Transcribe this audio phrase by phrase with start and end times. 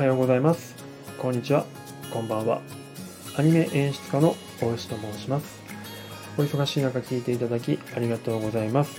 [0.00, 0.74] はようございます。
[1.18, 1.66] こんにちは。
[2.10, 2.62] こんばんは。
[3.36, 5.60] アニメ演出家の大石と申します。
[6.38, 8.98] お忙しい中聞いていただきありがとうございます、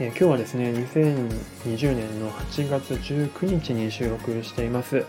[0.00, 5.06] えー、今日はですね2020年の8月19日に収録しています。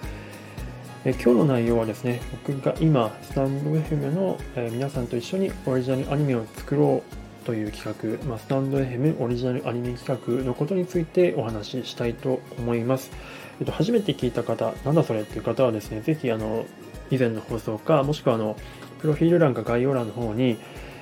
[1.04, 13.12] え今日の内容はですね、僕が今、スタンド FM の、え皆さんと一緒にオリジナルアニメを作ろうという企画、まあ、スタンド FM オリジナルアニメ企画のことについてお話ししたいと思います。
[13.60, 16.66] えっと、初めて聞いた方、なんだそれっていう方はですね、ぜひ、あの、
[17.12, 18.56] 以前の放送か、もしくは、あの、
[19.00, 20.58] プロフィール欄か概要欄の方に、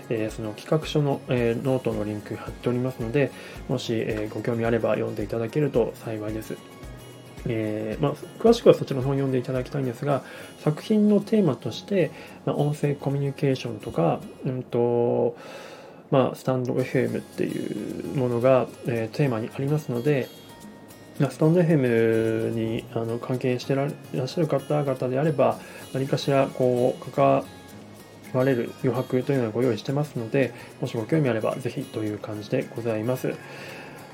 [0.10, 3.32] えー、その企画書の、えー、ノートのリンク貼っておりますので、
[3.70, 6.58] もし、えー、ご興味あれば読んでいただけると幸いです。
[7.48, 10.24] えー、まあ、詳しくはそちらの本を読んでいただきたいんですが
[10.60, 12.12] 作品のテーマとして、
[12.46, 15.36] まあ、音声コミュニケーションとか、うんと
[16.12, 20.28] まあ、スタンド FM っていうものが、えー、テーマにありますので、
[21.30, 23.92] スタンド FM にあの関係してらっ
[24.28, 25.60] しゃる方々であれば
[25.94, 27.44] 何かしらこう関
[28.34, 33.36] われる余白というのをご用意してますのでもしご興味あればぜひという感じでございます。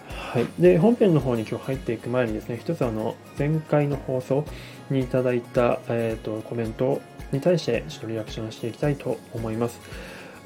[0.09, 4.45] はい、で本編の方に今日入っていく前にですね一つあの前回の放送
[4.89, 9.79] にいただいた、えーと、コメントに対してちょっとリアクションしていきたいと思います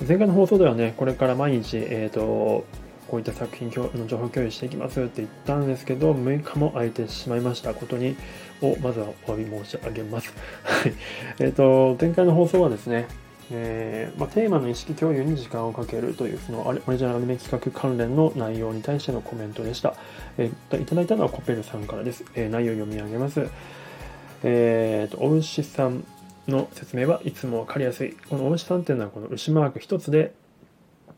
[0.07, 2.65] 前回の放送ではねこれから毎日、えーと、
[3.07, 8.15] こういった作品の情報共有していきますって言ったんですけど6日も空いてしまいましたことに
[8.61, 10.93] をまずはお詫び申し上げます はい
[11.39, 13.07] えっ、と前回の放送はですね
[13.53, 19.93] えー、まあ、テーマの意識共有に時間をかけるというそのオリジナルアニメ企画関連の内容に対してのコメントでした。
[20.37, 22.23] えー、いただいたのはコペルさんからです。
[22.33, 23.49] えー、内容を読み上げます。
[24.43, 26.05] えーと、お牛さん
[26.47, 28.15] の説明はいつもわかりやすい。
[28.29, 30.33] このお牛さんっていうのはこの牛マーク一つで、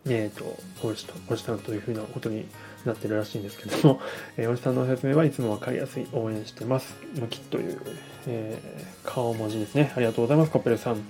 [0.06, 2.46] えーと、おじとおじさんというふうなことに
[2.86, 4.02] なってるらしいんですけども、
[4.36, 6.08] えー、おじさんの説明はいつもわかりやすい。
[6.12, 6.96] 応援してます。
[7.16, 7.80] ムキという、
[8.28, 9.94] えー、顔文字ですね。
[9.96, 11.02] ありがとうございます、コペルさん。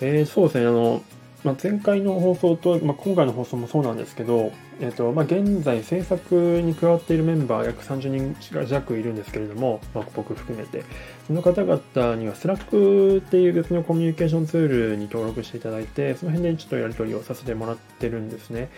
[0.00, 1.02] えー、そうですね、あの、
[1.48, 8.36] まあ、前回の放送と、まあ、今回の放送もそうなんですけど、えーとまあ、現在制作に加わっているメンバー約30人
[8.66, 10.84] 弱いるんですけれども、まあ、僕含めて。
[11.26, 18.70] その方々には Slack っていう別のコミュニケーションツールに登録していただいてその辺でちょっとやり取りをさせてもらってるんですね。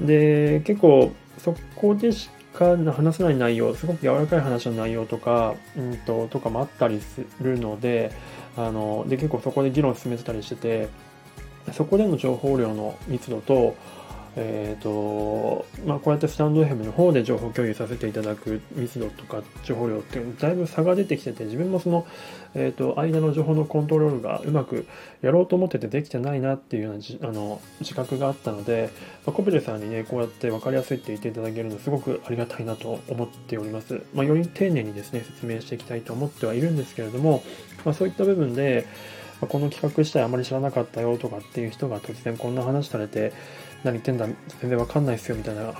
[0.00, 8.12] で結構そこでしか話せない内容すごく柔らかい話の内容とか,、うんと、とかもあったりするので
[8.56, 10.88] あので結構そこで議論を進めてたりしてて
[11.72, 13.76] そこでの情報量の密度と
[14.38, 22.06] えーとまあ、こうやってスタンド FM の方で情報共有させていただく密度とか情報量っていうのだいぶ差が出てきてて自分もその、
[22.54, 24.86] えーと、間の情報のコントロールがうまく
[25.22, 28.90] やろうと思っててできてないなっていうようなじあの自覚があったので、
[29.24, 37.42] まあ、コペルさんにねこうやって分かりやすいって言っていただけるのすごくありがたいなと思っております、まあ、より丁寧にですね説明していきたいと思ってはいるんですけれども、
[37.86, 38.86] まあ、そういった部分で
[39.40, 43.32] この企画自体あまり知らなかったよとかっていう人が突然こんな話されて
[43.84, 44.26] 何言ってんだ
[44.60, 45.74] 全然わかんないっすよみたいな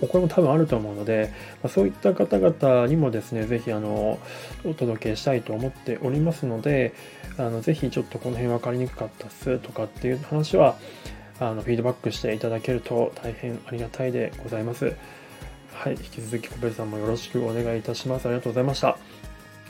[0.00, 1.32] お声も多分あると思うので、
[1.62, 4.18] まそういった方々にもですね是非あの
[4.64, 6.94] お届けしたいと思っておりますので
[7.38, 10.76] あのぜひちょっとこの辺分かりにくかったっすとかっていう話は
[11.40, 14.94] あのフィードバックしていただけると大変ありがたいでございます。
[15.72, 18.26] はい、引き続き小ベルさんもよろしくお願いいたします。
[18.26, 19.17] ありがとうございました。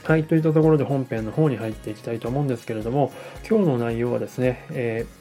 [0.04, 3.12] はい、といったところで本編の方に入っていきたいと思うんですけれども、
[3.48, 5.18] 今日の内容はですね、えー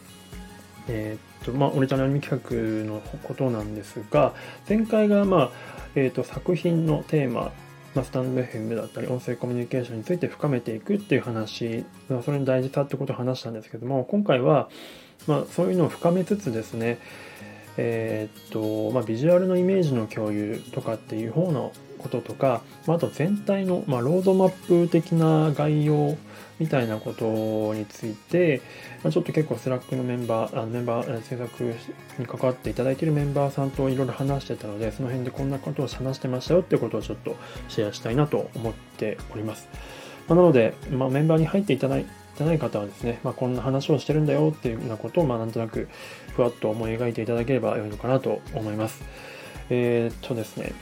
[0.90, 2.42] えー、っと、まあ、オリジナルアニメ企
[2.86, 4.34] 画のことなんですが、
[4.68, 5.52] 前回が、まあ、
[5.96, 7.52] えー、っと、作品のテーマ、
[7.96, 14.70] まあ、スタンド FM だったり、音声コミュニケーションについて深めていくっていう話、まあ、それに大事さってことを話したんですけども、今回は、
[15.28, 17.00] まあ、そういうのを深めつつですね、
[17.78, 26.18] えー、っと、まあ、ビジュアルのイメージの共有とかっていう方のこととか、まあと全体の、まあ、ロードマップ的な概要
[26.60, 28.62] みたいなことについて、
[29.04, 31.76] まあ、ちょっと結構スラックのメンバー、あメンバー、制作
[32.18, 37.36] に関わっていただいているメンバーさんといろいろ話してたので、その辺でこんなことを話してましたよってことをちょっと
[37.68, 39.68] シェアしたいなと思っております。
[40.28, 45.88] まあ、なので、ま、メンバーに入っていただいてない方はですね、まあ、こんな話をしてるんだよっていうようなことを、まあ、なんとなく
[46.36, 49.04] ふわっと思い描いていただければ良いのかなと思います。
[49.69, 50.74] えー、っとですね、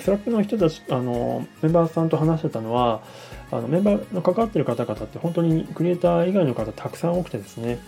[0.00, 3.02] スラックの人たち、あの、メンバーさんと話してたのは、
[3.50, 7.78] あのメンバーの関わってる方々って本当にクリエイター以外の方たくさん多くてですね、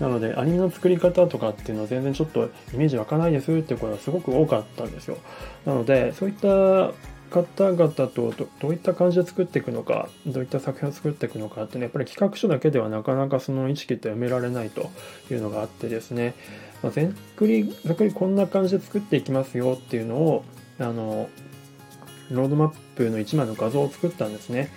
[0.00, 5.18] なのでアニメの作り方とかっていうのは全然ちょっとイメージ湧かないですって声がすごく多かったんですよ。
[5.66, 6.92] なので、そういった
[7.30, 14.90] 方々とどういった感じで作っていくのか、どういった作品を作っていくのかってね、やっぱり企画書だけではなかなかその意識って埋められないと
[15.30, 16.34] いうのがあってですね、
[16.82, 17.04] まあ、ざっ
[17.36, 20.44] くり、ざっくりこんな感じで作っていきますよっていうのを、
[20.78, 21.28] あの、
[22.30, 24.70] ロードマップの1枚の画像を作ったんですね。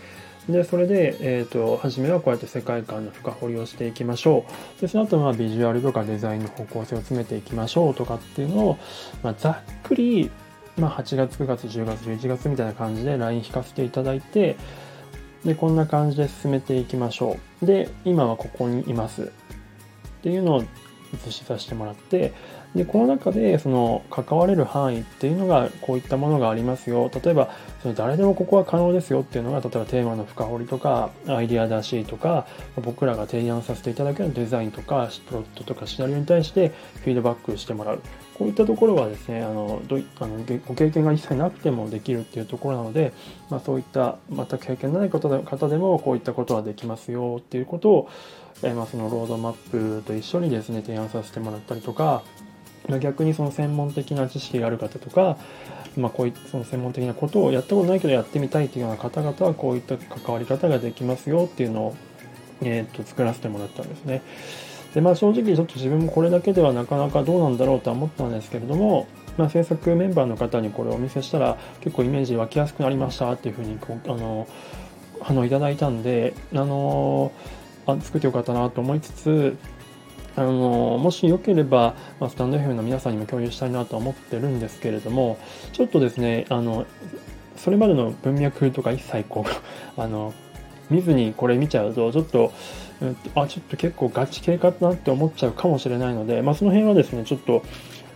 [0.50, 4.46] で、それで、えっ、ー、と、初めはこうやって世界観の深掘りをしていきましょ
[4.78, 4.82] う。
[4.82, 8.78] で、その後はビジュアルとかデザインの方向性を詰めていきましょうとかっていうのを、
[9.22, 10.30] まあ、ざっくり、
[10.78, 14.58] まあ、8月、9月、10月、11月みたいな感じで LINE 引かせていただいて、
[15.46, 17.66] で、こんな感じで進めていきましょう。
[17.66, 19.24] で、今はここにいます。
[19.24, 19.28] っ
[20.24, 20.64] ていうのを
[21.28, 22.34] 映しさせてもらって、
[22.76, 27.12] で、この中でその関われる範囲っていうのがこういったものがありますよ。
[27.24, 27.52] 例えば、
[27.84, 32.48] その誰でもここは可能ですよっていうのが、例えばテーマの深掘りとか、アイデア出しとか、
[32.82, 36.70] 僕らが提案させていただけるデザインとか、プロットとかシナリオに対して
[37.04, 38.02] フィードバックしてもらう。
[38.38, 43.14] こういったところはですね、あのどあのご経験が一切なくてもできるっていうところなので、
[43.52, 48.10] まあ、そういった全く経験のない方でもこういったことはできますよっていうことを、
[48.64, 52.24] え、まあそのロードマップと一緒にですね提案させてもらったりとか、
[53.00, 55.38] 逆にその専門的な知識がある方とか、
[55.96, 61.96] まあ、こういったその専門的なことをやったことないけどやってみたいというような方々はこういった関わり方ができますよっていうのを、
[62.62, 64.22] えー、と作らせてもらったんですね。
[64.94, 69.08] でまあ正直ちょっと自分もこれだけではなかなかどうなんだろうとは思ったんですけれども、
[69.38, 74.48] まあ、制作メンバーの方にこれをお見せしたら結構イメージ湧きやすくなりましたっていうふうにこうあの
[75.22, 77.32] 反応いただいたんであの
[77.88, 79.58] あ作ってよかったなと思いつつ
[80.36, 85.38] あのもしよければ、まあ、スタンド FM の皆さんにも共有したいなと思ってるんですけれども
[85.74, 86.86] ちょっとですねあの
[87.56, 89.52] それまでの文脈とか一切こう
[90.02, 90.34] あの
[90.90, 92.52] 見ずにこれ見ちゃうとちょっと、
[93.36, 97.64] あちょっと結構ガチ系かなって思っちゃうかもしれないので、まあ、その辺はですねちょっと、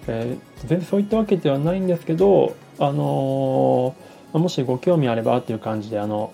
[0.07, 6.33] えー、全然そういったわけではないんですけどあのー、もしご興味あればっていう感じであの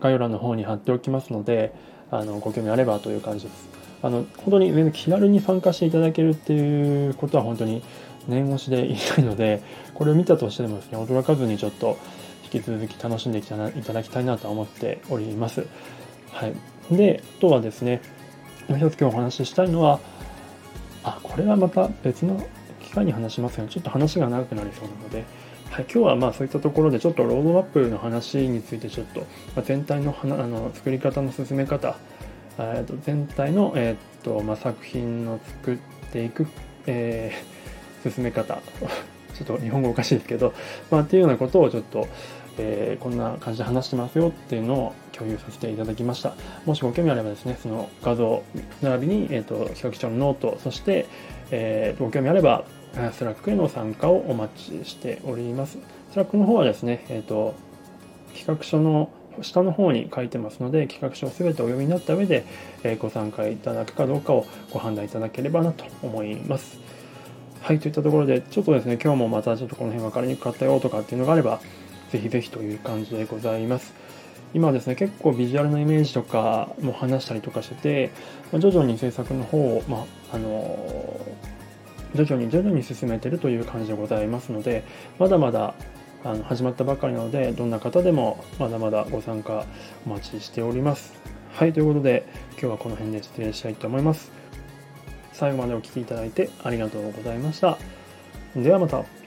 [0.00, 1.72] 概要欄の方に貼っておきますので
[2.10, 3.83] あのご興味あればという感じです。
[4.04, 7.82] あの本当に全然気軽に参加していただけるっていうことは本当に
[8.28, 9.62] 念押しで言いたいので
[9.94, 11.96] これを見たとしてもですね驚かずにちょっと
[12.44, 13.56] 引き続き楽しんでいた
[13.94, 15.66] だきたいなと思っております。
[16.32, 16.54] はい、
[16.94, 18.02] であとはですね
[18.68, 20.00] もう一つ今日お話ししたいのは
[21.02, 22.46] あこれはまた別の
[22.82, 25.24] 機会に話しますがちょっと話が長くなりそうなので。
[25.70, 29.26] はい、今日はまあそういったところでちょっとロードマップの話についてちょっと、
[29.56, 31.96] ま全体のあの作り方の進め方
[32.58, 35.76] えー、と全体の、えーとまあ、作品を作っ
[36.12, 36.46] ていく、
[36.86, 38.58] えー、 進め方
[39.34, 40.52] ちょっと日本語おかしいですけど、
[40.90, 42.06] まあ、っていうようなことをちょっと、
[42.58, 46.34] えー、こんな感じで話してますよっていうのを共有させていただきました。
[46.64, 48.42] もしご興味あればですね、その画像
[48.80, 51.06] 並びに、えーと、企画書のノート、そして、
[51.50, 52.64] えー、ご興味あれば、
[53.12, 55.78] スラックへの参加をお待ちしております。
[56.12, 57.54] スラックの方はですね、えっ、ー、と、
[58.34, 59.10] 企画書の
[59.42, 62.44] 下の方に書いてますので企画書を全てお読みになった上で、
[62.82, 66.78] えご参加いただくかどうかをご判断いただければなと思います。
[67.60, 71.60] はい、といったところで、ちょっとですね、今日もまたちょっとこの辺分かりにくかったよとかっていうのがあれば、
[72.10, 73.94] ぜひぜひという感じでございます。
[74.52, 78.10] 今はですね、結構ビジュアルのイメージとかも話したりとかしてて、
[78.52, 80.78] 徐々に制作の方を、ま、あの
[82.14, 84.84] 徐々に徐々に進めてるという感じでございますので、
[85.18, 85.74] まだまだ
[86.24, 89.66] あの始まったばかりなのでどんな方でもまだまだご参加
[90.06, 91.12] お待ちしております。
[91.52, 94.32] はいということで今日はこの辺で失礼したいと思います。
[95.32, 97.78] 最後までお聴きいただいてありがとうございました。
[98.56, 99.23] ではまた。